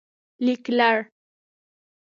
لیکلړ 0.45 0.95